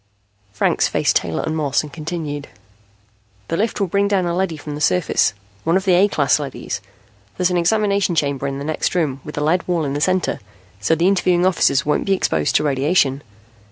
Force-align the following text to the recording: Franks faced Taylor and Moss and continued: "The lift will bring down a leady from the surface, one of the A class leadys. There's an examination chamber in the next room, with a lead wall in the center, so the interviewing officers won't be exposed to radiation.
Franks 0.51 0.87
faced 0.87 1.15
Taylor 1.15 1.43
and 1.43 1.55
Moss 1.55 1.83
and 1.83 1.93
continued: 1.93 2.47
"The 3.49 3.55
lift 3.57 3.79
will 3.79 3.85
bring 3.87 4.07
down 4.07 4.25
a 4.25 4.35
leady 4.35 4.57
from 4.57 4.73
the 4.73 4.81
surface, 4.81 5.35
one 5.63 5.77
of 5.77 5.85
the 5.85 5.93
A 5.93 6.07
class 6.07 6.39
leadys. 6.39 6.81
There's 7.37 7.51
an 7.51 7.57
examination 7.57 8.15
chamber 8.15 8.47
in 8.47 8.57
the 8.57 8.65
next 8.65 8.95
room, 8.95 9.21
with 9.23 9.37
a 9.37 9.41
lead 9.43 9.67
wall 9.67 9.85
in 9.85 9.93
the 9.93 10.01
center, 10.01 10.39
so 10.79 10.95
the 10.95 11.07
interviewing 11.07 11.45
officers 11.45 11.85
won't 11.85 12.05
be 12.07 12.13
exposed 12.13 12.55
to 12.55 12.63
radiation. 12.63 13.21